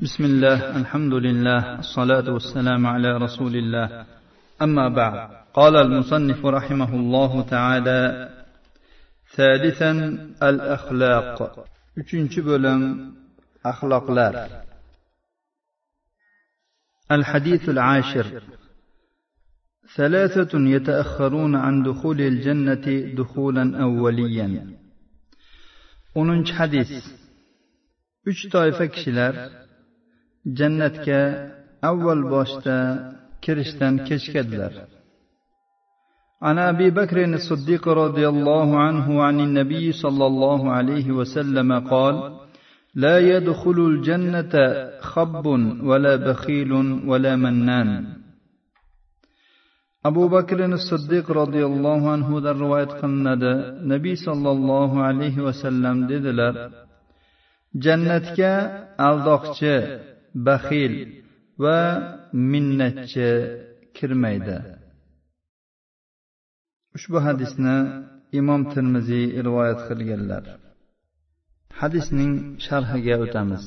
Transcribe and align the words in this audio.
بسم 0.00 0.24
الله 0.24 0.76
الحمد 0.76 1.12
لله 1.12 1.78
الصلاة 1.78 2.32
والسلام 2.32 2.86
على 2.86 3.16
رسول 3.16 3.56
الله. 3.56 4.06
أما 4.62 4.88
بعد 4.88 5.30
قال 5.54 5.76
المصنف 5.76 6.46
رحمه 6.46 6.94
الله 6.94 7.42
تعالى 7.42 8.30
ثالثا 9.36 9.92
الأخلاق. 10.42 11.64
üçüncü 11.96 12.46
bölüm 12.46 13.14
ahlaklar 13.64 14.48
الحديث 17.10 17.68
العاشر. 17.68 18.42
ثلاثة 19.96 20.52
يتأخرون 20.76 21.56
عن 21.56 21.82
دخول 21.82 22.20
الجنة 22.20 23.14
دخولا 23.16 23.82
أوليا. 23.82 24.76
10 26.14 26.52
hadis 26.58 26.90
uch 28.26 28.50
toifa 28.52 28.86
kishilar 28.88 29.65
jannatga 30.57 31.21
avval 31.89 32.23
boshda 32.33 32.77
kirishdan 33.43 33.93
kechikadilar 34.07 34.73
عن 36.47 36.57
ابي 36.59 36.89
بكر 36.89 37.17
الصديق 37.25 37.87
رضي 37.87 38.25
الله 38.33 38.79
عنه 38.79 39.23
عن 39.23 39.39
النبي 39.39 39.91
صلى 39.91 40.25
الله 40.31 40.61
عليه 40.71 41.07
وسلم 41.11 41.69
قال 41.93 42.15
لا 42.95 43.15
يدخل 43.19 43.77
الجنه 43.91 44.53
خب 45.01 45.45
ولا 45.89 46.15
بخيل 46.15 46.71
ولا 47.09 47.35
منان 47.35 47.89
abu 50.09 50.23
bakr 50.33 50.59
siddiq 50.89 51.25
roziyallohu 51.41 52.07
anhudan 52.15 52.55
rivoyat 52.63 52.91
qilinadi 53.01 53.53
nabiy 53.91 54.17
sollallohu 54.27 54.97
alayhi 55.09 55.43
vasallam 55.47 55.97
dedilar 56.11 56.53
jannatga 57.85 58.53
aldoqchi 59.09 59.75
baxil 60.46 60.92
va 61.62 61.78
minnatchi 62.50 63.28
kirmaydi. 63.96 64.58
Ushbu 66.96 67.18
hadisni 67.26 67.76
imom 68.40 68.62
termiziy 68.74 69.26
rivoyat 69.46 69.80
qilganlar. 69.88 70.44
Hadisning 71.80 72.32
sharhiga 72.66 73.14
o'tamiz. 73.24 73.64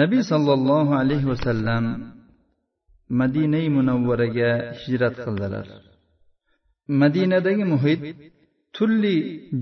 Nabiy 0.00 0.22
sollallohu 0.32 0.92
alayhi 1.02 1.26
vasallam 1.32 1.84
madinai 3.20 3.66
munavvaraga 3.76 4.50
hijrat 4.80 5.16
qildilar. 5.24 5.66
Madinadagi 7.02 7.64
muhit 7.72 8.00
turli 8.76 9.16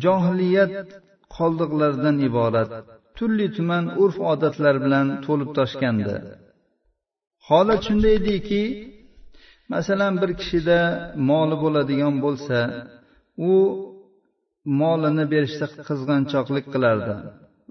johiliyat 0.04 0.72
qoldiqlaridan 1.36 2.16
iborat. 2.28 2.70
Turli 3.16 3.46
tuman 3.56 3.84
urf 4.02 4.16
odatlar 4.32 4.74
bilan 4.84 5.06
to'lib 5.26 5.50
toshgandi 5.58 6.14
holat 7.48 7.80
shunday 7.86 8.14
ediki 8.20 8.62
masalan 9.72 10.14
bir 10.22 10.30
kishida 10.40 10.80
moli 11.28 11.56
bo'ladigan 11.64 12.14
bo'lsa 12.24 12.58
u 13.50 13.52
molini 14.80 15.24
berishda 15.32 15.66
qizg'anchoqlik 15.88 16.66
qilardi 16.74 17.14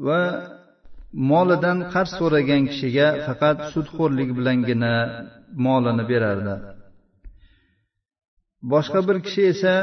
va 0.07 0.21
molidan 1.31 1.79
qarz 1.93 2.11
so'ragan 2.19 2.63
kishiga 2.71 3.07
faqat 3.25 3.57
sudxo'rlik 3.73 4.29
bilangina 4.37 4.93
molini 5.65 6.03
berardi. 6.11 6.55
Boshqa 8.71 8.99
bir 9.07 9.17
kishi 9.25 9.43
esa 9.53 9.75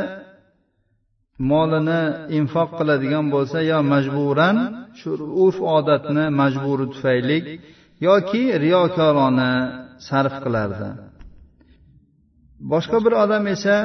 molini 1.49 2.01
infoq 2.39 2.71
qiladigan 2.79 3.27
bo'lsa 3.35 3.59
yo 3.71 3.79
majburan 3.93 4.57
shu 4.99 5.11
urf 5.45 5.59
odatni 5.77 6.25
majburi 6.41 6.87
tufayli 6.95 7.39
yoki 8.09 8.43
riyokorona 8.65 9.51
sarf 10.09 10.35
qilardi. 10.45 10.89
Boshqa 12.73 12.99
bir 13.05 13.13
odam 13.25 13.45
esa 13.55 13.77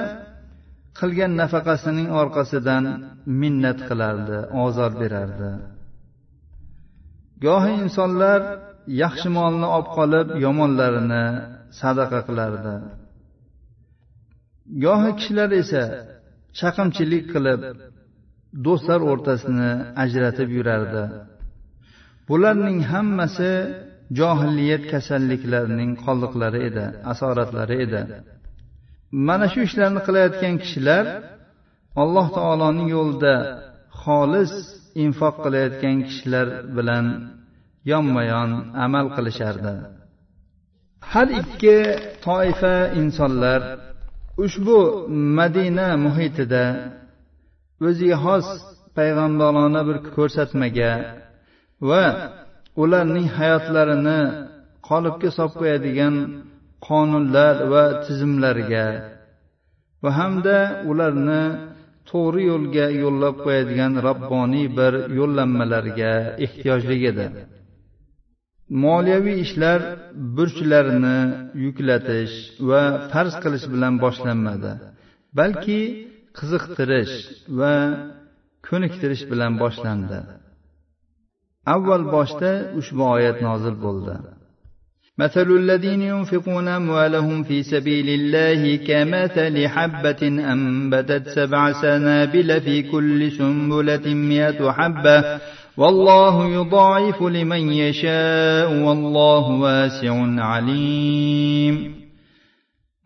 qilgan 0.99 1.31
nafaqasining 1.41 2.09
orqasidan 2.21 2.83
minnat 3.41 3.79
qilardi 3.89 4.37
ozor 4.65 4.91
berardi. 5.01 5.51
Gohi 7.45 7.73
insonlar 7.83 8.39
yaxshi 9.03 9.29
molni 9.37 9.67
olib 9.75 9.89
qolib 9.97 10.27
yomonlarini 10.45 11.25
sadaqa 11.81 12.19
qilardi. 12.27 12.75
Gohi 14.85 15.11
kishilar 15.17 15.51
esa 15.63 15.83
chaqimchilik 16.59 17.25
qilib 17.33 17.61
do'stlar 18.65 19.01
o'rtasini 19.11 19.71
ajratib 20.03 20.49
yurardi. 20.57 21.03
Bularning 22.29 22.79
hammasi 22.91 23.51
johiliyat 24.19 24.83
kasalliklarining 24.93 25.91
qoldiqlari 26.05 26.59
edi 26.69 26.85
asoratlari 27.11 27.75
edi. 27.85 28.01
Mana 29.27 29.45
shu 29.53 29.59
ishlarni 29.67 30.01
qilayotgan 30.07 30.55
kishilar 30.63 31.05
alloh 32.01 32.27
taoloning 32.37 32.89
yo'lida 32.97 33.35
xolis 34.03 34.53
infoq 35.03 35.35
qilayotgan 35.45 35.97
kishilar 36.07 36.47
bilan 36.77 37.05
yonma 37.91 38.23
yon 38.33 38.49
amal 38.85 39.07
qilishardi. 39.15 39.73
Har 41.11 41.27
ikki 41.41 41.77
toifa 42.27 42.75
insonlar 43.01 43.61
ushbu 44.43 45.07
madina 45.37 45.87
muhitida 46.05 46.63
o'ziga 47.87 48.17
xos 48.25 48.47
payg'ambarona 48.97 49.81
bir 49.87 49.97
ko'rsatmaga 50.15 50.91
va 51.89 52.03
ularning 52.83 53.27
hayotlarini 53.37 54.19
qolipga 54.89 55.29
solib 55.37 55.55
qo'yadigan 55.61 56.15
qonunlar 56.87 57.55
va 57.73 57.83
tizimlarga 58.05 58.85
va 60.03 60.09
hamda 60.19 60.57
ularni 60.91 61.43
to'g'ri 62.09 62.41
yo'lga 62.51 62.85
yo'llab 63.03 63.35
qo'yadigan 63.45 63.93
robboniy 64.07 64.67
bir 64.79 64.93
yo'llanmalarga 65.19 66.13
ehtiyojligidir 66.45 67.29
edi. 67.29 67.54
moliyaviy 68.84 69.38
ishlar 69.46 69.80
burchlarni 70.36 71.18
yuklatish 71.64 72.34
va 72.68 72.82
farz 73.12 73.34
qilish 73.42 73.66
bilan 73.74 73.94
boshlanmadi 74.04 74.72
balki 75.38 75.80
qiziqtirish 76.38 77.16
va 77.58 77.74
ko'niktirish 78.68 79.24
bilan 79.32 79.52
boshlandi 79.62 80.18
avval 81.74 82.04
boshda 82.16 82.50
ushbu 82.80 83.02
oyat 83.16 83.36
nozil 83.48 83.76
bo'ldi 83.86 84.16
مثل 85.24 85.48
الذين 85.62 86.02
ينفقون 86.02 86.68
أموالهم 86.68 87.42
في 87.42 87.62
سبيل 87.62 88.08
الله 88.08 88.76
كمثل 88.76 89.68
حبة 89.68 90.22
أنبتت 90.52 91.28
سبع 91.28 91.62
سنابل 91.72 92.60
في 92.60 92.82
كل 92.82 93.32
سنبلة 93.32 94.14
مئة 94.14 94.60
حبة 94.72 95.18
والله 95.76 96.34
يضاعف 96.58 97.18
لمن 97.22 97.62
يشاء 97.72 98.68
والله 98.86 99.44
واسع 99.64 100.14
عليم 100.50 101.76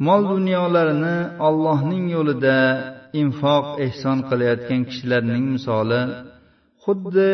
mol 0.07 0.23
dunyolarini 0.33 1.19
ollohning 1.47 2.07
yo'lida 2.17 2.59
infoq 3.21 3.67
ehson 3.87 4.19
qilayotgan 4.29 4.83
kishilarning 4.89 5.45
misoli 5.57 6.03
xuddi 6.85 7.31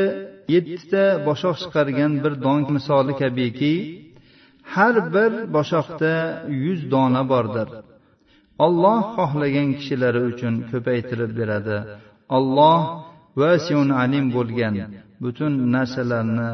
yettita 0.55 1.05
boshoq 1.29 1.57
chiqargan 1.63 2.13
bir 2.23 2.33
don 2.45 2.61
misoli 2.77 3.13
kabiki 3.23 3.75
har 4.75 4.95
bir 5.15 5.33
boshoqda 5.57 6.15
yuz 6.65 6.81
dona 6.93 7.23
bordir 7.33 7.69
olloh 8.65 9.01
xohlagan 9.17 9.69
kishilari 9.79 10.21
uchun 10.31 10.55
ko'paytirib 10.71 11.33
beradi 11.41 11.79
olloh 12.37 12.81
vasiun 13.40 13.90
alim 14.02 14.26
bo'lgan 14.36 14.76
butun 15.24 15.54
narsalarni 15.76 16.52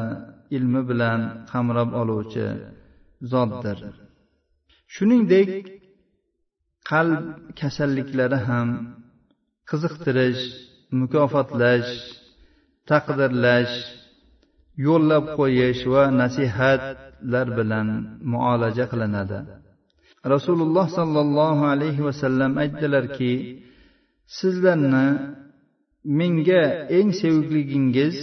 ilmi 0.56 0.82
bilan 0.90 1.20
qamrab 1.50 1.90
oluvchi 2.00 2.46
zotdir. 3.32 3.78
Shuningdek 4.94 5.50
qalb 6.90 7.24
kasalliklari 7.60 8.38
ham 8.48 8.68
qiziqtirish 9.70 10.42
mukofotlash 11.00 11.90
taqdirlash 12.90 13.74
yo'llab 14.86 15.24
qo'yish 15.38 15.82
va 15.92 16.04
nasihatlar 16.20 17.46
bilan 17.58 17.88
muolaja 18.32 18.84
qilinadi. 18.92 19.38
Rasululloh 20.34 20.86
sollallohu 20.98 21.62
alayhi 21.74 22.04
vasallam 22.08 22.52
aytdilarki 22.62 23.32
sizlarni 24.38 25.06
menga 26.04 26.62
eng 26.98 27.10
sevikligingiz 27.20 28.16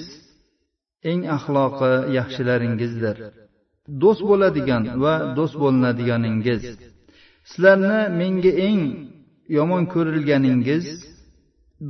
eng 1.10 1.22
axloqi 1.36 1.94
yaxshilaringizdir. 2.18 3.18
do'st 4.02 4.22
bo'ladigan 4.30 4.84
va 5.04 5.14
do'st 5.38 5.56
bo'linadiganingiz. 5.64 6.62
sizlarni 7.50 8.00
menga 8.20 8.52
eng 8.70 8.84
yomon 9.58 9.84
ko'rilganingiz 9.94 10.86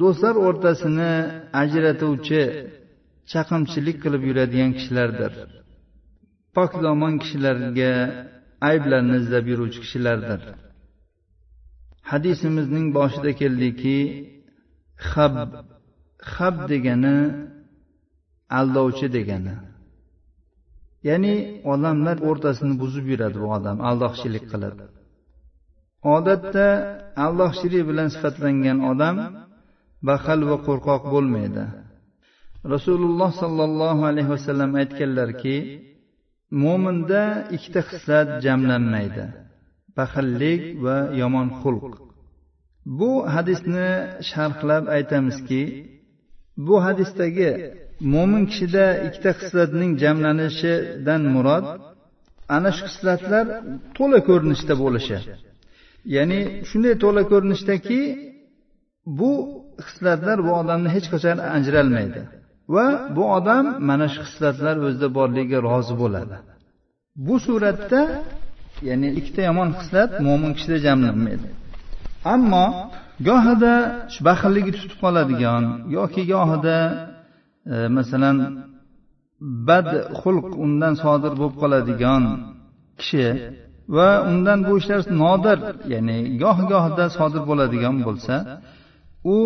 do'stlar 0.02 0.36
o'rtasini 0.48 1.14
ajratuvchi 1.62 2.42
chaqimchilik 3.32 3.98
qilib 4.04 4.24
yuradigan 4.30 4.72
kishilardir. 4.78 5.32
Pokdomon 6.56 7.14
kishilarga 7.22 7.94
ayblarni 8.70 9.16
izlab 9.22 9.46
yuruvchi 9.52 9.80
kishilardir. 9.86 10.42
hadisimizning 12.12 12.88
boshida 12.98 13.32
keldiki 13.42 13.98
hab 15.12 15.36
hab 16.34 16.56
degani 16.72 17.18
aldovchi 18.60 19.08
degani. 19.18 19.56
Ya'ni 21.08 21.36
odamlar 21.74 22.18
o'rtasini 22.30 22.76
buzib 22.82 23.06
yuradi 23.12 23.38
bu 23.44 23.48
odam 23.58 23.78
aldoqchilik 23.90 24.46
qilib. 24.52 24.76
Odatda 26.16 26.68
aldoqchilik 27.26 27.84
bilan 27.90 28.08
sifatlangan 28.16 28.78
odam 28.92 29.16
baxil 30.10 30.40
va 30.50 30.58
qo'rqoq 30.68 31.04
bo'lmaydi. 31.14 31.66
Rasululloh 32.74 33.32
sollallohu 33.42 34.02
alayhi 34.12 34.30
vasallam 34.36 34.72
aytganlarki 34.82 35.56
mo'minda 36.64 37.24
ikkita 37.56 37.82
xislat 37.90 38.28
jamlanmaydi 38.46 39.26
baxillik 40.00 40.62
va 40.86 40.98
yomon 41.22 41.48
xulq. 41.62 41.84
Bu 43.00 43.12
hadisni 43.34 43.90
sharhlab 44.30 44.84
aytamizki 44.98 45.62
bu 46.68 46.76
hadisdagi 46.86 47.50
mo'min 48.14 48.44
kishida 48.52 48.86
ikkita 49.08 49.32
xislatning 49.40 49.92
jamlanishidan 50.04 51.22
murod 51.34 51.66
ana 52.56 52.70
shu 52.78 52.84
xislatlar 52.92 53.46
to'la 53.98 54.20
ko'rinishda 54.30 54.74
bo'lishi. 54.84 55.18
Ya'ni 56.16 56.40
shunday 56.70 56.94
to'la 57.04 57.24
ko'rinishdaki 57.32 58.00
bu 59.20 59.32
xislatlar 59.88 60.38
bu 60.48 60.52
odamni 60.62 60.90
hech 60.96 61.08
qachon 61.14 61.38
ajralmaydi 61.58 62.22
va 62.76 62.86
bu 63.16 63.24
odam 63.38 63.66
mana 63.90 64.08
shu 64.14 64.22
xislatlar 64.28 64.76
o'zida 64.88 65.08
borligiga 65.18 65.60
rozi 65.68 65.94
bo'ladi. 66.02 66.36
Bu 67.28 67.36
suratda 67.46 68.02
ya'ni 68.90 69.08
ikkita 69.20 69.42
yomon 69.50 69.70
xislat 69.80 70.12
mo'min 70.28 70.52
kishida 70.58 70.78
jamlanmaydi. 70.88 71.48
Ammo 72.34 72.66
gohida 73.28 73.74
baxilligi 74.28 74.72
tutib 74.78 74.94
qoladigan 75.04 75.64
yoki 75.98 76.22
gohida 76.34 76.78
e, 77.74 77.76
masalan 77.98 78.38
bad 79.70 79.88
xulq 80.22 80.48
undan 80.66 80.94
sodir 81.04 81.34
bo'lib 81.40 81.56
qoladigan 81.62 82.24
kishi 83.00 83.28
va 83.96 84.10
undan 84.32 84.60
bu 84.68 84.74
ishlar 84.82 85.02
nodir 85.24 85.58
ya'ni 85.94 86.18
goh 86.44 86.58
gohida 86.72 87.06
sodir 87.18 87.44
bo'ladigan 87.50 87.96
bo'lsa 88.08 88.36
u 89.34 89.38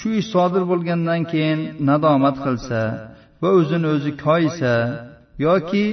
shu 0.00 0.08
ish 0.20 0.28
sodir 0.34 0.62
bo'lgandan 0.70 1.20
keyin 1.32 1.60
nadomat 1.88 2.36
qilsa 2.44 2.80
va 3.42 3.48
o'zini 3.58 3.86
o'zi 3.94 4.12
koyisa 4.26 4.72
yoki 5.46 5.86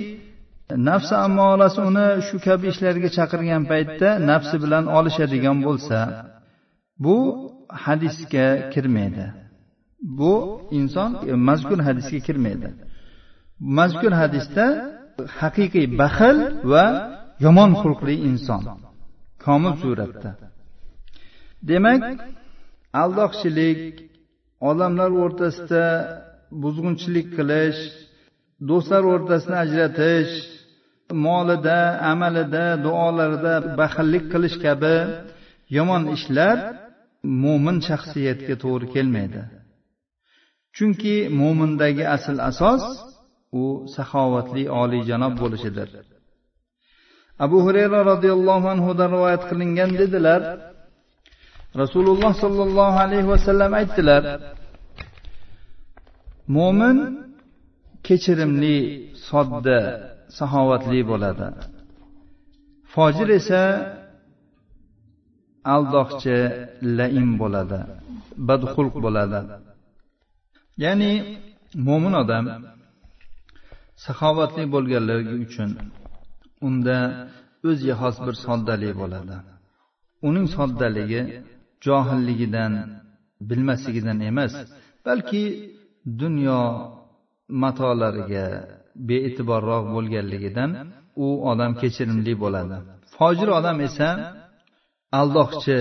nafsi 0.89 1.13
ammolasi 1.25 1.79
uni 1.89 2.07
shu 2.27 2.35
kabi 2.47 2.65
ishlarga 2.73 3.09
chaqirgan 3.17 3.63
paytda 3.71 4.09
nafsi 4.31 4.55
bilan 4.63 4.83
olishadigan 4.97 5.57
bo'lsa 5.67 5.97
bu 6.99 7.17
hadisga 7.69 8.69
kirmaydi. 8.73 9.25
Bu 10.01 10.61
inson 10.71 11.11
mazkur 11.47 11.79
hadisga 11.87 12.19
kirmaydi. 12.27 12.69
Mazkur 13.59 14.13
hadisda 14.21 14.65
haqiqiy 15.39 15.87
baxil 16.01 16.37
va 16.71 16.85
yomon 17.45 17.71
xulqli 17.81 18.15
inson. 18.29 18.61
Komil 19.43 19.73
suratda. 19.81 20.31
Demak 21.69 22.03
aldoqchilik 23.01 23.81
odamlar 24.69 25.11
o'rtasida 25.23 25.85
buzg'unchilik 26.63 27.27
qilish 27.37 27.81
do'stlar 28.69 29.03
o'rtasini 29.13 29.57
ajratish 29.65 30.33
molida 31.25 31.79
amalida 32.11 32.65
duolarida 32.85 33.53
baxillik 33.79 34.25
qilish 34.33 34.57
kabi 34.65 34.97
yomon 35.77 36.03
ishlar 36.15 36.57
mo'min 37.23 37.77
shaxsiyatga 37.87 38.55
to'g'ri 38.63 38.87
kelmaydi. 38.95 39.41
Chunki 40.75 41.15
mo'mindagi 41.41 42.05
asl 42.15 42.37
asos 42.49 42.83
u 43.61 43.63
saxovatli 43.95 44.63
oliyjanob 44.81 45.33
bo'lishidir. 45.41 45.89
Abu 47.45 47.57
hurayra 47.65 47.99
roziyallohu 48.11 48.67
anhudan 48.73 49.09
rivoyat 49.15 49.43
qilingan 49.49 49.91
dedilar 50.01 50.41
rasululloh 51.81 52.31
sollallohu 52.43 52.97
alayhi 53.05 53.27
vasallam 53.33 53.71
aytdilar 53.79 54.23
mo'min 56.57 56.97
kechirimli 58.07 58.77
sodda 59.29 59.79
saxovatli 60.37 60.99
bo'ladi. 61.11 61.47
Fojir 62.93 63.29
esa 63.39 63.61
aldoqchi 65.75 66.37
laim 66.97 67.29
bo'ladi 67.41 67.79
badxulq 68.47 68.95
bo'ladi. 69.05 69.39
Ya'ni 70.83 71.11
mo'min 71.87 72.13
odam 72.23 72.45
saxovatli 74.05 74.63
bo'lganligi 74.73 75.35
uchun 75.45 75.69
unda 76.67 76.97
o'ziga 77.69 77.95
xos 78.01 78.15
bir 78.25 78.35
soddalik 78.45 78.93
bo'ladi. 79.01 79.35
Uning 80.27 80.45
soddaligi 80.57 81.21
johilligidan 81.85 82.73
bilmasligidan 83.49 84.19
emas 84.29 84.53
balki 85.05 85.43
dunyo 86.21 86.61
matolariga 87.63 88.45
bee'tiborroq 89.09 89.83
bo'lganligidan 89.95 90.69
u 91.25 91.27
odam 91.51 91.71
kechirimli 91.81 92.33
bo'ladi. 92.43 92.75
Fojir 93.15 93.49
odam 93.59 93.77
esa 93.87 94.07
aldoqchi 95.19 95.79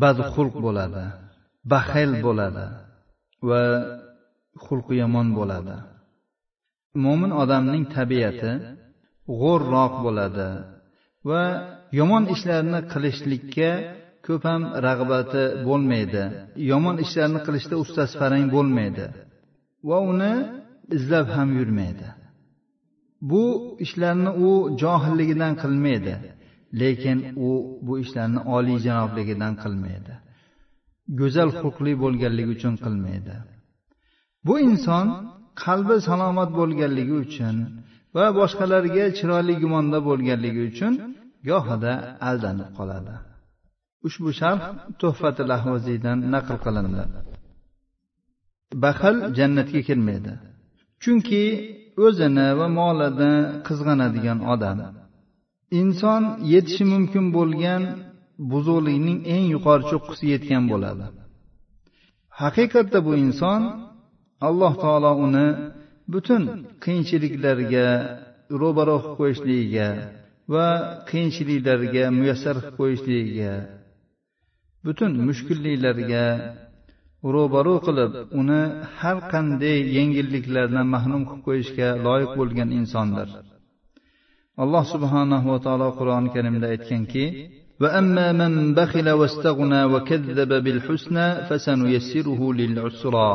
badxulq 0.00 0.54
bo'ladi 0.66 1.04
baxil 1.72 2.10
bo'ladi 2.26 2.66
va 3.48 3.62
xulqi 4.64 4.94
yomon 5.02 5.28
bo'ladi. 5.38 5.76
Mo'min 7.04 7.32
odamning 7.42 7.84
tabiati 7.96 8.52
g'o'rroq 9.40 9.92
bo'ladi 10.04 10.48
va 11.28 11.42
yomon 11.98 12.24
ishlarni 12.34 12.80
qilishlikka 12.92 13.70
ko'p 14.26 14.42
ham 14.50 14.62
rag'bati 14.86 15.44
bo'lmaydi. 15.66 16.22
Yomon 16.70 16.96
ishlarni 17.04 17.40
qilishda 17.46 17.74
ustasi 17.84 18.14
farang 18.20 18.46
bo'lmaydi 18.56 19.06
va 19.88 19.98
uni 20.12 20.32
izlab 20.96 21.26
ham 21.36 21.48
yurmaydi. 21.60 22.08
Bu 23.30 23.44
ishlarni 23.84 24.30
u 24.46 24.50
johilligidan 24.82 25.52
qilmaydi. 25.62 26.14
Lekin 26.80 27.18
u 27.48 27.50
bu 27.86 27.92
ishlarni 28.02 28.40
oliyjanobligidan 28.56 29.54
qilmaydi. 29.62 30.14
Go'zal 31.20 31.50
xulqli 31.60 31.92
bo'lganligi 32.02 32.50
uchun 32.56 32.74
qilmaydi. 32.84 33.34
Bu 34.46 34.54
inson 34.68 35.06
qalbi 35.64 35.96
salomat 36.08 36.50
bo'lganligi 36.58 37.14
uchun 37.24 37.56
va 38.16 38.26
boshqalarga 38.38 39.04
chiroyli 39.18 39.54
gumonda 39.62 39.98
bo'lganligi 40.08 40.62
uchun 40.70 40.92
gohida 41.48 41.92
aldanib 42.28 42.70
qoladi. 42.78 43.14
Ushbu 44.06 44.30
sharh 44.40 44.62
tuhfati 45.00 45.42
lahvaziydan 45.52 46.18
naql 46.34 46.56
qilindi. 46.64 47.04
Baxil 48.84 49.16
jannatga 49.38 49.80
kirmaydi 49.88 50.32
chunki 51.02 51.42
o'zini 52.06 52.48
va 52.58 52.66
molini 52.78 53.32
qizg'anadigan 53.66 54.38
odam. 54.54 54.78
Inson 55.80 56.22
yetishi 56.52 56.84
mumkin 56.92 57.24
bo'lgan 57.36 57.82
buzuqlikning 58.50 59.18
eng 59.34 59.44
yuqori 59.54 59.84
cho'qqisiga 59.90 60.30
yetgan 60.36 60.64
bo'ladi. 60.72 61.04
Haqiqatda 62.40 62.98
bu 63.06 63.12
inson 63.24 63.60
alloh 64.48 64.72
taolo 64.82 65.12
uni 65.26 65.46
butun 66.12 66.42
qiyinchiliklarga 66.84 67.86
ro'baro 68.60 68.96
qilib 69.02 69.16
qo'yishligiga 69.18 69.88
va 70.52 70.66
qiyinchiliklarga 71.10 72.04
muyassar 72.18 72.56
qilib 72.60 72.76
qo'yishligiga 72.80 73.54
butun 74.86 75.12
mushkulliklarga 75.28 76.24
ro'baro 77.34 77.76
qilib 77.86 78.12
uni 78.40 78.62
har 79.00 79.18
qanday 79.32 79.78
yengilliklardan 79.96 80.86
mahrum 80.94 81.22
qilib 81.28 81.44
qo'yishga 81.48 81.88
loyiq 82.06 82.30
bo'lgan 82.40 82.68
insondir. 82.78 83.28
alloh 84.63 84.83
subhanahu 84.93 85.47
va 85.53 85.59
taolo 85.65 85.87
qur'oni 85.99 86.29
karimda 86.35 86.67
aytganki 86.73 87.25
وأما 87.83 88.31
من 88.41 88.53
بخل 88.77 89.07
واستغنى 89.09 89.81
وكذب 89.93 90.51
بالحسنى 90.63 91.27
فسنيسره 91.47 92.41
للعسرى 92.53 93.31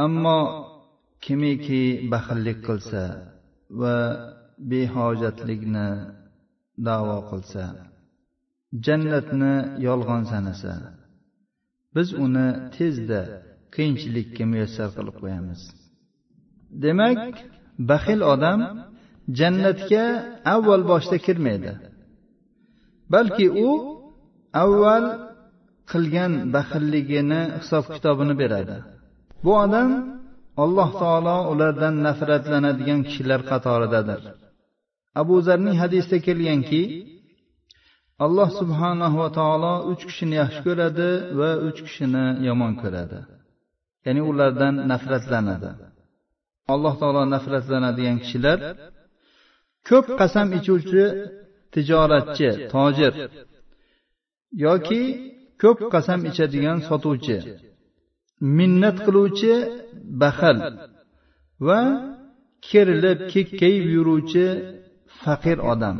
أما 0.00 0.38
kimiki 1.24 2.10
baxillik 2.12 2.58
qilsa 2.66 3.04
va 3.80 3.96
behojatlikni 4.70 5.88
davo 6.86 7.18
qilsa 7.30 7.64
jannatni 8.86 9.54
yolg'on 9.86 10.22
sanasa 10.32 10.74
biz 11.94 12.08
uni 12.24 12.46
tezda 12.76 13.20
qiyinchilikka 13.74 14.44
muyassar 14.52 14.88
qilib 14.96 15.16
qo'yamiz 15.22 15.60
demak 16.84 17.34
baxil 17.90 18.20
odam 18.34 18.60
jannatga 19.39 20.05
avval 20.53 20.83
boshda 20.91 21.17
kirmaydi. 21.25 21.71
Balki 23.13 23.47
u 23.67 23.69
avval 24.63 25.05
qilgan 25.91 26.33
baxilligini 26.55 27.41
hisob 27.59 27.85
kitobini 27.93 28.35
beradi. 28.41 28.77
Bu 29.43 29.51
odam 29.63 29.89
alloh 30.63 30.89
taolo 31.01 31.37
ulardan 31.51 31.95
nafratlanadigan 32.07 32.99
kishilar 33.07 33.41
qatoridadir. 33.51 34.21
Abu 35.21 35.35
zarning 35.47 35.77
hadisda 35.83 36.17
kelganki 36.27 36.81
alloh 38.25 38.49
subhanahu 38.59 39.15
va 39.21 39.29
taolo 39.39 39.73
uch 39.91 40.03
kishini 40.09 40.35
yaxshi 40.41 40.61
ko'radi 40.67 41.09
va 41.39 41.49
uch 41.67 41.79
kishini 41.85 42.25
yomon 42.47 42.73
ko'radi. 42.81 43.19
Ya'ni 44.05 44.21
ulardan 44.31 44.75
nafratlanadi. 44.91 45.71
Alloh 46.73 46.93
taolo 47.01 47.21
nafratlanadigan 47.35 48.17
kishilar 48.23 48.59
ko'p 49.89 50.07
qasam 50.19 50.47
ichuvchi 50.57 51.03
tijoratchi 51.73 52.49
tojir 52.73 53.13
yoki 54.65 55.01
ko'p 55.61 55.79
qasam 55.93 56.19
ichadigan 56.29 56.79
sotuvchi 56.87 57.37
minnat 58.57 58.97
qiluvchi 59.05 59.53
baxil 60.21 60.57
va 61.67 61.79
kerilib 62.67 63.19
kekkayib 63.33 63.85
yuruvchi 63.95 64.45
faqir 65.21 65.57
odam. 65.71 65.97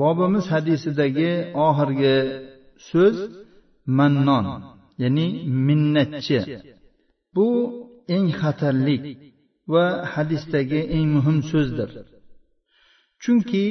Bobimiz 0.00 0.46
hadisidagi 0.54 1.32
oxirgi 1.66 2.16
so'z 2.88 3.16
mannon 3.98 4.46
ya'ni 5.02 5.26
minnatchi. 5.66 6.38
Bu 7.34 7.48
eng 8.14 8.28
xatarlik 8.40 9.02
va 9.72 9.86
hadisdagi 10.12 10.80
eng 10.96 11.08
muhim 11.16 11.38
so'zdir. 11.50 11.90
Chunki 13.22 13.66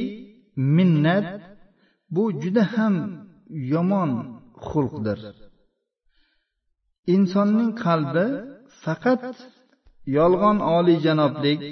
minnat 0.77 1.27
bu 2.15 2.23
juda 2.41 2.63
ham 2.73 2.95
yomon 3.73 4.11
xulqdir. 4.67 5.19
Insonning 7.15 7.71
qalbi 7.83 8.27
faqat 8.83 9.23
yolg'on 10.17 10.57
oliyjanoblik 10.77 11.63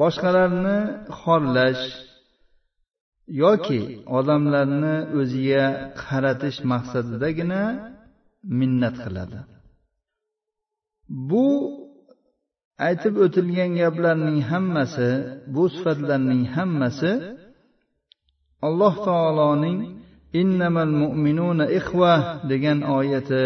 boshqalarni 0.00 0.78
xorlash 1.20 1.84
yoki 3.42 3.80
odamlarni 4.18 4.96
o'ziga 5.20 5.64
qaratish 6.02 6.58
maqsadidagina 6.72 7.62
minnat 8.58 8.96
qiladi. 9.04 9.40
Bu 11.30 11.46
aytib 12.86 13.14
o'tilgan 13.24 13.70
gaplarning 13.80 14.38
hammasi 14.50 15.10
bu 15.54 15.64
sifatlarning 15.74 16.42
hammasi 16.56 17.12
alloh 18.66 18.94
taoloning 19.08 19.78
innamal 20.40 20.92
mu'minuna 21.02 21.66
ixva 21.78 22.14
degan 22.50 22.78
oyati 22.98 23.44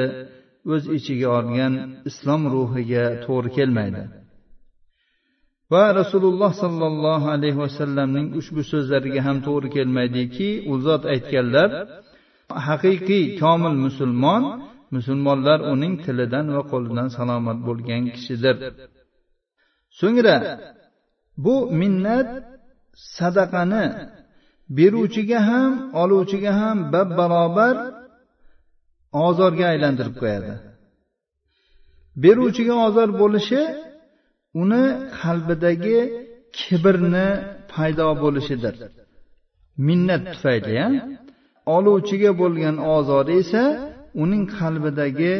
o'z 0.73 0.85
ichiga 0.97 1.29
olgan 1.39 1.73
islom 2.09 2.43
ruhiga 2.55 3.05
to'g'ri 3.25 3.51
kelmaydi. 3.57 4.03
Va 5.73 5.85
rasululloh 6.01 6.53
sollallohu 6.63 7.27
alayhi 7.37 7.59
vasallamning 7.65 8.27
ushbu 8.41 8.63
so'zlariga 8.73 9.21
ham 9.27 9.39
to'g'ri 9.47 9.69
kelmaydiki 9.77 10.49
u 10.71 10.73
zot 10.87 11.03
aytganlar 11.15 11.69
haqiqiy 12.69 13.25
komil 13.43 13.75
musulmon 13.87 14.43
musulmonlar 14.97 15.59
uning 15.73 15.95
tilidan 16.05 16.47
va 16.57 16.63
qo'lidan 16.73 17.09
salomat 17.19 17.59
bo'lgan 17.69 18.03
kishidir. 18.15 18.57
So'ngra 19.99 20.37
bu 21.45 21.55
minnat 21.81 22.29
sadaqani 23.17 23.85
beruvchiga 24.77 25.41
ham 25.49 25.73
oluvchiga 26.03 26.53
ham 26.61 26.79
bab 26.93 27.09
barobar 27.19 27.75
ozorga 29.27 29.65
aylantirib 29.73 30.15
qo'yadi. 30.23 30.53
Beruvchiga 32.23 32.75
ozor 32.87 33.09
bo'lishi 33.23 33.61
uni 34.63 34.85
qalbidagi 35.21 35.99
kibrni 36.59 37.29
paydo 37.73 38.09
bo'lishidir. 38.23 38.75
Minnat 39.87 40.23
tufayli 40.33 40.77
oluvchiga 41.77 42.31
bo'lgan 42.41 42.77
ozori 42.97 43.35
esa 43.43 43.65
uning 44.23 44.45
qalbidagi 44.59 45.35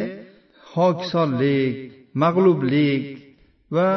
hokisonlik 0.73 1.75
mag'lublik 2.23 3.03
va 3.75 3.89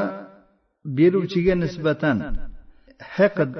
beruvchiga 0.96 1.54
nisbatan 1.64 2.16
haqd 3.16 3.52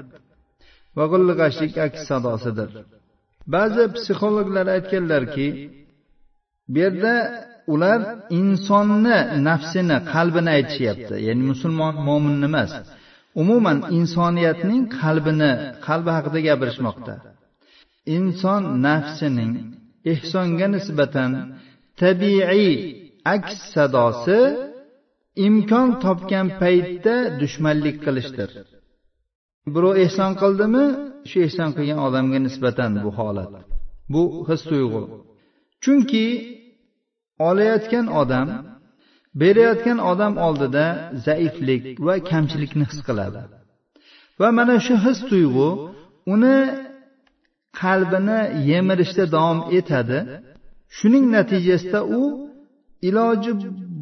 va 0.96 1.04
g'ilg'ashlik 1.12 1.74
aks 1.86 2.00
sadosidir. 2.10 2.70
Ba'zi 3.54 3.84
psixologlar 3.96 4.66
aytganlarki 4.76 5.48
bu 6.72 6.78
yerda 6.84 7.14
ular 7.72 8.00
insonni 8.40 9.18
nafsini 9.48 9.98
qalbini 10.12 10.50
aytishyapti. 10.58 11.14
Ya'ni 11.26 11.44
musulmon 11.50 11.94
mo'minni 12.08 12.46
emas 12.50 12.72
umuman 13.42 13.78
insoniyatning 13.98 14.82
qalbini 15.00 15.52
qalbi 15.86 16.10
haqida 16.16 16.40
gapirishmoqda. 16.48 17.14
Inson 18.16 18.62
nafsining 18.86 19.52
ehsonga 20.12 20.66
nisbatan 20.76 21.30
tabiiy 22.00 22.72
aks 23.34 23.56
sadosi 23.74 24.40
imkon 25.46 25.88
topgan 26.04 26.46
paytda 26.60 27.16
dushmanlik 27.40 27.96
qilishdir. 28.06 28.50
Birov 29.74 29.94
ehson 30.04 30.32
qildimi 30.42 30.84
shu 31.28 31.38
ehson 31.46 31.70
qilgan 31.76 32.00
odamga 32.06 32.38
nisbatan 32.46 32.92
bu 33.04 33.10
holat 33.18 33.52
bu 34.12 34.22
his 34.48 34.62
tuyg'u. 34.70 35.02
Chunki 35.84 36.26
olayotgan 37.48 38.06
odam 38.20 38.48
berayotgan 39.40 39.98
odam 40.10 40.34
oldida 40.46 40.86
zaiflik 41.26 41.84
va 42.06 42.14
kamchilikni 42.30 42.84
his 42.90 43.00
qiladi. 43.08 43.40
Va 44.40 44.48
mana 44.58 44.76
shu 44.86 44.94
his 45.06 45.18
tuyg'u 45.30 45.68
uni 46.34 46.58
qalbini 47.80 48.40
yemirishda 48.70 49.24
davom 49.34 49.58
etadi. 49.78 50.18
Shuning 50.96 51.24
natijasida 51.36 52.00
u 52.20 52.22
iloji 53.08 53.52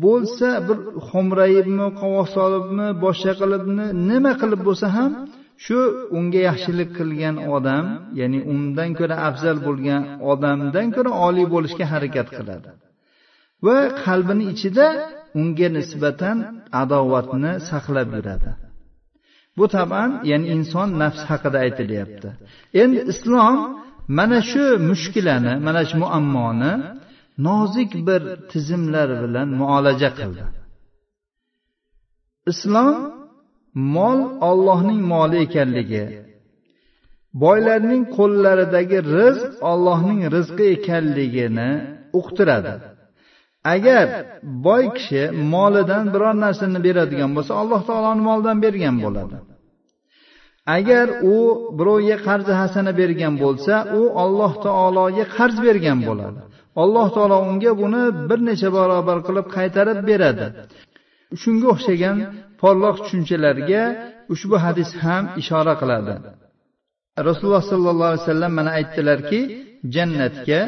bo'lsa 0.05 0.49
bir 0.67 0.79
xo'mrayibmi 1.09 1.88
qovoq 2.00 2.26
solibmi 2.37 2.88
boshqa 3.05 3.33
qilibmi 3.41 3.87
nima 4.11 4.33
qilib 4.41 4.61
bo'lsa 4.69 4.87
ham 4.97 5.11
shu 5.65 5.79
unga 6.19 6.41
yaxshilik 6.49 6.91
qilgan 6.99 7.37
odam 7.57 7.85
ya'ni 8.21 8.41
undan 8.53 8.91
ko'ra 8.99 9.17
afzal 9.29 9.59
bo'lgan 9.67 10.03
odamdan 10.33 10.87
ko'ra 10.97 11.11
oliy 11.26 11.47
bo'lishga 11.55 11.85
harakat 11.93 12.29
qiladi. 12.38 12.71
Va 13.67 13.79
qalbini 14.05 14.45
ichida 14.53 14.87
unga 15.41 15.69
nisbatan 15.76 16.37
adovatni 16.83 17.53
saqlab 17.71 18.09
yuradi. 18.17 18.50
Bu 19.59 19.65
taban 19.75 20.11
ya'ni 20.31 20.47
inson 20.55 20.88
nafs 21.03 21.23
haqida 21.31 21.59
aytilyapti. 21.67 22.29
Endi 22.83 23.00
islom 23.12 23.57
mana 24.19 24.38
shu 24.50 24.65
mushkulani 24.91 25.53
mana 25.67 25.83
shu 25.88 25.97
muammoni 26.05 26.73
nozik 27.38 27.93
bir 28.09 28.23
tizimlar 28.50 29.09
bilan 29.23 29.49
muolaja 29.49 30.11
qildi. 30.19 30.45
Islom 32.52 32.97
mol 33.75 34.19
ollohning 34.50 35.00
moli 35.12 35.37
ekanligi 35.47 36.05
boylarning 37.43 38.02
qo'llaridagi 38.16 38.99
rizq 39.16 39.52
ollohning 39.73 40.21
rizqi 40.35 40.66
ekanligini 40.76 41.71
uqtiradi. 42.19 42.75
Agar 43.75 44.07
boy 44.66 44.85
kishi 44.97 45.23
molidan 45.55 46.05
biror 46.14 46.35
narsani 46.45 46.78
beradigan 46.87 47.31
bo'lsa 47.37 47.52
alloh 47.62 47.81
taoloni 47.88 48.23
molidan 48.28 48.59
bergan 48.64 48.97
bo'ladi. 49.05 49.37
Agar 50.76 51.07
u 51.35 51.37
birovga 51.78 52.16
qarzi 52.26 52.52
hasana 52.61 52.93
bergan 53.00 53.35
bo'lsa 53.45 53.75
u 53.99 54.02
alloh 54.25 54.52
taologa 54.66 55.25
qarz 55.37 55.57
bergan 55.66 55.99
bo'ladi. 56.09 56.40
Alloh 56.83 57.06
taolo 57.16 57.38
unga 57.50 57.73
buni 57.83 58.04
bir 58.28 58.38
necha 58.49 58.68
barobar 58.76 59.18
qilib 59.26 59.47
qaytarib 59.56 59.99
beradi. 60.09 60.47
Shunga 61.42 61.66
o'xshagan 61.75 62.16
porloq 62.61 62.97
tushunchalarga 63.02 63.83
ushbu 64.35 64.56
hadis 64.64 64.90
ham 65.02 65.25
ishora 65.40 65.75
qiladi. 65.80 66.14
Rasululloh 67.28 67.64
sollallohu 67.73 68.11
alayhi 68.11 68.25
vasallam 68.25 68.52
mana 68.59 68.71
aytdilarki 68.78 69.40
jannatga 69.95 70.61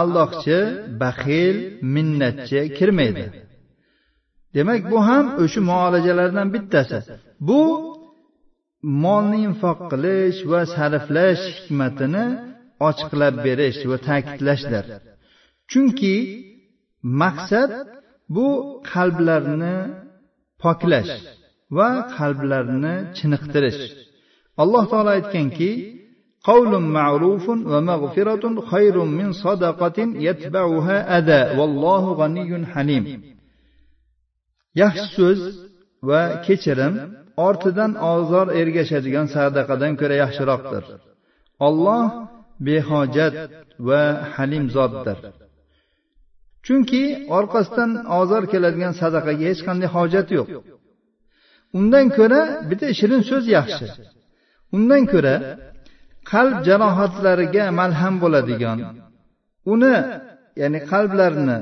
aldoqchi 0.00 0.58
baxil 1.02 1.56
minnatchi 1.94 2.60
kirmaydi. 2.78 3.24
Demak 4.54 4.80
bu 4.92 4.98
ham 5.08 5.24
o'sha 5.42 5.60
muolajalardan 5.70 6.48
bittasi. 6.54 6.98
Bu 7.48 7.62
molni 9.04 9.38
infoq 9.48 9.78
qilish 9.92 10.38
va 10.50 10.60
sarflash 10.74 11.42
hikmatini 11.56 12.24
ochiqlab 12.88 13.34
berish 13.46 13.80
va 13.90 13.96
ta'kidlashdir. 14.08 14.84
chunki 15.71 16.15
maqsad 17.21 17.71
bu 18.35 18.47
qalblarni 18.91 19.77
poklash 20.63 21.13
va 21.77 21.89
qalblarni 22.17 22.95
chiniqtirish 23.17 23.81
alloh 24.61 24.83
taolo 24.91 25.11
aytganki 25.17 25.71
قول 26.51 26.71
معروف 26.97 27.45
ومغفرة 27.49 28.43
خير 28.71 28.95
من 29.19 29.31
صدقة 29.45 29.97
يتبعها 30.27 30.97
أذى 31.17 31.41
والله 31.59 32.03
غني 32.19 32.65
حليم 32.73 33.05
yaxshi 34.81 35.07
so'z 35.17 35.41
va 36.09 36.21
kechirim 36.45 36.93
ortidan 37.47 37.91
ozor 38.13 38.47
ergashadigan 38.61 39.27
sadaqadan 39.35 39.93
ko'ra 39.99 40.15
yaxshiroqdir 40.23 40.83
olloh 41.67 42.05
behojat 42.67 43.35
va 43.87 44.03
halim 44.35 44.65
zotdir 44.75 45.17
chunki 46.66 47.02
orqasidan 47.38 47.90
ozor 48.20 48.42
keladigan 48.52 48.94
sadaqaga 49.02 49.44
hech 49.50 49.60
qanday 49.66 49.88
hojat 49.96 50.28
yo'q. 50.36 50.48
Undan 51.78 52.06
ko'ra 52.18 52.40
bitta 52.70 52.88
shirin 53.00 53.22
so'z 53.30 53.44
yaxshi. 53.56 53.86
Undan 54.76 55.02
ko'ra 55.12 55.34
qalb 56.32 56.56
jarohatlariga 56.68 57.64
malham 57.80 58.14
bo'ladigan 58.22 58.78
uni 59.72 59.96
ya'ni 60.60 60.80
qalblarni 60.92 61.58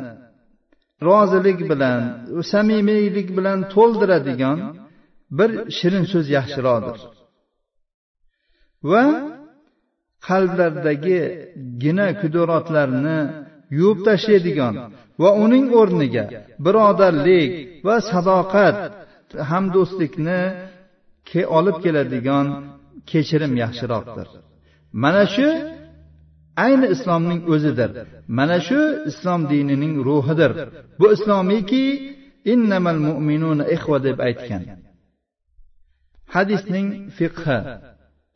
rozilik 1.08 1.58
bilan 1.70 2.00
samimiylik 2.52 3.28
bilan 3.38 3.58
to'ldiradigan 3.74 4.58
bir 5.38 5.50
shirin 5.78 6.04
so'z 6.12 6.26
yaxshiroqdir. 6.36 6.98
Va 8.90 9.04
qalblardagi 10.28 11.20
gina 11.82 12.08
kudurotlarni 12.20 13.18
yuvib 13.78 13.98
tashlaydigan 14.08 14.74
va 15.22 15.30
uning 15.44 15.66
o'rniga 15.80 16.24
birodarlik 16.64 17.50
va 17.86 17.96
sadoqat 18.10 18.76
hamdo'stlikni 19.50 20.42
olib 21.58 21.76
keladigan 21.84 22.46
kechirim 23.10 23.52
yaxshiroqdir. 23.62 24.28
Mana 25.02 25.24
shu 25.34 25.48
ayni 26.64 26.86
islomning 26.94 27.40
o'zidir. 27.52 27.90
Mana 28.38 28.58
shu 28.66 28.80
islom 29.10 29.40
dinining 29.52 29.94
ruhidir. 30.08 30.52
Bu 30.98 31.06
islomiyki 31.16 31.84
innamal 32.52 32.98
mu'minuna 33.08 33.64
ixva 33.76 33.98
deb 34.06 34.18
aytgan. 34.28 34.62
Hadisning 36.34 36.88
fiqhi. 37.18 37.58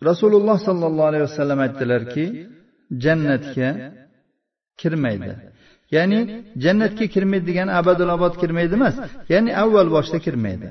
Rasululloh 0.09 0.59
sollallohu 0.69 1.09
alayhi 1.11 1.25
vasallam 1.29 1.59
aytdilarki 1.67 2.25
jannatga 3.05 3.69
kirmaydi. 4.81 5.33
Ya'ni 5.97 6.19
jannatga 6.65 7.07
kirmaydi 7.15 7.45
degani 7.51 7.73
abadul 7.81 8.11
abad 8.17 8.35
kirmaydi 8.43 8.75
emas. 8.79 8.95
Ya'ni 9.33 9.51
avval 9.63 9.89
boshda 9.97 10.19
kirmaydi. 10.27 10.69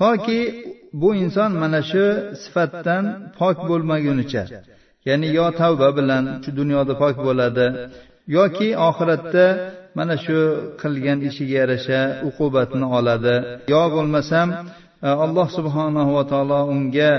Toki 0.00 0.40
bu 1.00 1.08
inson 1.22 1.50
mana 1.62 1.80
shu 1.90 2.04
sifatdan 2.42 3.04
pok 3.38 3.56
bo'lmagunicha 3.68 4.42
ya'ni 5.08 5.28
yo 5.38 5.46
tavba 5.60 5.88
bilan 5.98 6.24
shu 6.44 6.50
dunyoda 6.60 6.94
pok 7.02 7.16
bo'ladi 7.26 7.66
yoki 8.36 8.68
oxiratda 8.88 9.46
mana 9.98 10.16
shu 10.24 10.38
qilgan 10.82 11.18
ishiga 11.28 11.54
yarasha 11.62 12.00
uqubatni 12.28 12.86
oladi. 12.98 13.36
Yo 13.74 13.82
bo'lmasam 13.94 14.48
e, 15.06 15.08
alloh 15.24 15.48
subhanahu 15.58 16.10
va 16.16 16.24
taolo 16.32 16.60
unga 16.74 17.12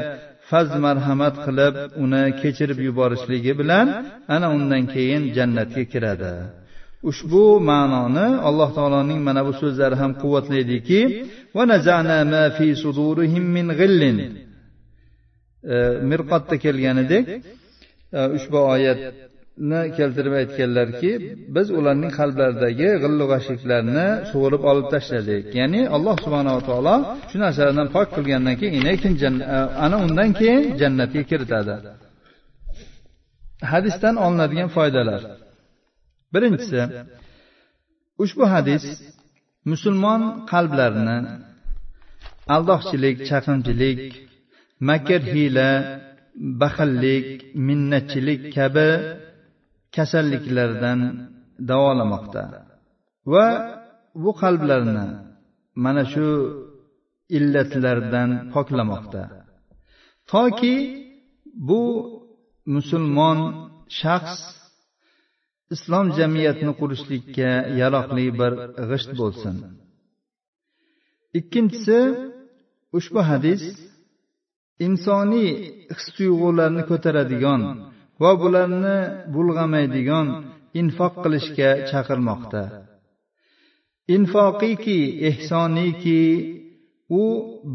faz 0.50 0.70
marhamat 0.86 1.36
qilib 1.46 1.76
uni 2.04 2.24
kechirib 2.42 2.80
yuborishligi 2.88 3.54
bilan 3.62 3.88
ana 4.36 4.48
undan 4.58 4.84
keyin 4.94 5.24
jannatga 5.38 5.84
kiradi. 5.94 6.34
Ushbu 7.10 7.44
ma'noni 7.70 8.28
alloh 8.48 8.70
taoloning 8.78 9.20
mana 9.28 9.42
bu 9.48 9.54
so'zlari 9.62 9.96
ham 10.02 10.12
quvvatlaydiki 10.22 11.02
e, 15.74 15.76
mirqotda 16.12 16.56
mirqatda 16.56 16.56
kelganidek 16.66 17.26
e, 18.18 18.20
ushbu 18.38 18.60
ushbu 18.74 18.98
ni 19.70 19.82
keltirib 19.98 20.34
aytganlarki 20.42 21.12
biz 21.56 21.68
ularning 21.80 22.12
qalblaridagi 22.20 22.90
g'illu 23.04 23.26
g'ashliklarni 23.32 24.08
sug'urib 24.32 24.64
olib 24.72 24.88
tashladik. 24.94 25.44
Ya'ni 25.60 25.82
alloh 25.96 26.16
subhanava 26.26 26.62
taolo 26.70 26.96
shu 27.30 27.38
narsalardan 27.44 27.88
pok 27.96 28.08
qilgandan 28.16 28.56
keyin 28.62 28.84
e, 29.56 29.58
ana 29.86 29.98
undan 30.06 30.30
keyin 30.40 30.64
jannatga 30.82 31.22
kiritadi. 31.32 31.76
Hadisdan 33.72 34.16
olinadigan 34.26 34.70
foydalar. 34.78 35.22
Birinchisi 36.34 36.82
ushbu 38.24 38.44
hadis 38.54 38.86
musulmon 39.72 40.22
qalblarini 40.52 41.18
aldoqchilik 42.56 43.18
chaqimchilik 43.30 44.02
makr 44.90 45.22
hiyla 45.34 45.70
baxillik 46.62 47.28
minnatchilik 47.68 48.42
kabi 48.58 48.90
kasalliklardan 49.98 51.00
davolamoqda. 51.70 52.44
Va 53.34 53.48
bu 54.24 54.32
qalblarni 54.42 55.08
mana 55.84 56.04
shu 56.14 56.28
illatlardan 57.38 58.30
poklamoqda. 58.54 59.24
Toki 60.32 60.76
bu 61.70 61.84
musulmon 62.76 63.40
shaxs 64.02 64.42
islom 65.76 66.08
jamiyatini 66.20 66.74
qurishlikka 66.82 67.52
yaroqli 67.82 68.26
bir 68.40 68.54
g'isht 68.90 69.12
bo'lsin. 69.20 69.56
Ikkinchisi 71.40 72.00
ushbu 72.98 73.22
hadis 73.30 73.64
insoniy 74.86 75.50
his 75.96 76.06
tuyg'ularni 76.18 76.84
ko'taradigan 76.92 77.62
va 78.22 78.32
bularni 78.42 78.98
bulg'amaydigan 79.34 80.28
infoq 80.82 81.14
qilishga 81.24 81.70
chaqirmoqda. 81.90 82.64
Infoqiyki 84.16 85.00
ehsoniyki 85.30 86.22
u 87.22 87.24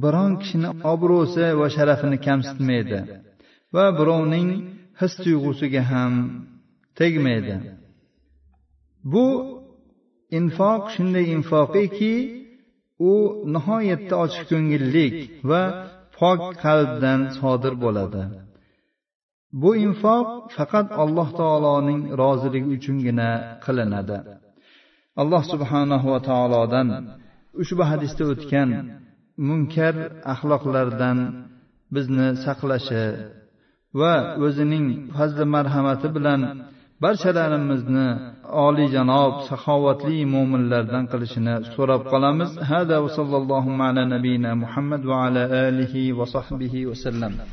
biron 0.03 0.33
kishini 0.41 0.71
obro'si 0.93 1.47
va 1.61 1.67
sharafini 1.77 2.19
kamsitmaydi 2.27 2.99
va 3.75 3.85
birovning 3.99 4.51
his 5.01 5.13
tuyg'usiga 5.23 5.83
ham 5.93 6.13
tegmaydi. 6.99 7.57
Bu 9.13 9.27
infoq 10.39 10.83
shunday 10.95 11.27
infoqiki 11.37 12.15
u 13.11 13.13
nihoyatda 13.55 14.15
ochiq 14.25 14.45
ko'ngillik 14.53 15.15
va 15.51 15.63
pok 16.19 16.41
qalbdan 16.65 17.21
sodir 17.39 17.75
bo'ladi. 17.85 18.23
Bu 19.61 19.71
infoq 19.87 20.29
faqat 20.57 20.87
alloh 21.03 21.29
taoloning 21.41 22.01
roziligi 22.23 22.69
uchungina 22.77 23.31
qilinadi. 23.65 24.19
Alloh 25.23 25.43
subhanahu 25.53 26.07
va 26.13 26.21
taolodan 26.31 26.89
ushbu 27.63 27.83
hadisda 27.91 28.25
o'tgan 28.33 28.71
munkar 29.49 29.95
axloqlardan 30.33 31.19
bizni 31.95 32.29
saqlashi 32.45 33.05
va 34.01 34.15
o'zining 34.47 34.87
fazli 35.17 35.45
marhamati 35.57 36.09
bilan 36.17 36.41
barchalarimizni 37.05 38.09
oliyjanob 38.67 39.33
saxovatli 39.51 40.19
mo'minlardan 40.35 41.05
qilishini 41.13 41.55
so'rab 41.75 42.03
qolamiz. 42.13 42.51
Hada 42.71 42.97
va 43.05 43.11
sallallohu 43.19 43.71
ala 43.89 44.03
nabiyina 44.15 44.51
muhammad 44.63 45.03
va 45.11 45.17
ala 45.27 45.43
alihi 45.67 46.03
va 46.19 46.25
sahbihi 46.35 46.81
vasallam 46.91 47.33